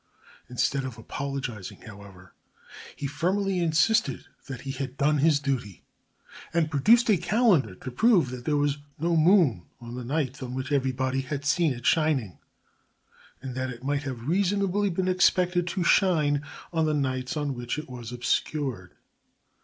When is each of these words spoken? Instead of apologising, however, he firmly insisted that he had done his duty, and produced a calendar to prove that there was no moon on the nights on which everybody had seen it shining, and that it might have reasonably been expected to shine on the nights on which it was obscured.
Instead 0.49 0.83
of 0.83 0.97
apologising, 0.97 1.81
however, 1.81 2.33
he 2.95 3.05
firmly 3.05 3.59
insisted 3.59 4.25
that 4.47 4.61
he 4.61 4.71
had 4.71 4.97
done 4.97 5.19
his 5.19 5.39
duty, 5.39 5.83
and 6.55 6.71
produced 6.71 7.07
a 7.11 7.17
calendar 7.17 7.75
to 7.75 7.91
prove 7.91 8.31
that 8.31 8.43
there 8.45 8.57
was 8.57 8.79
no 8.97 9.15
moon 9.15 9.67
on 9.79 9.93
the 9.93 10.03
nights 10.03 10.41
on 10.41 10.55
which 10.55 10.71
everybody 10.71 11.21
had 11.21 11.45
seen 11.45 11.71
it 11.71 11.85
shining, 11.85 12.39
and 13.43 13.53
that 13.53 13.69
it 13.69 13.83
might 13.83 14.01
have 14.01 14.27
reasonably 14.27 14.89
been 14.89 15.07
expected 15.07 15.67
to 15.67 15.83
shine 15.83 16.41
on 16.73 16.87
the 16.87 16.95
nights 16.95 17.37
on 17.37 17.53
which 17.53 17.77
it 17.77 17.87
was 17.87 18.11
obscured. 18.11 18.95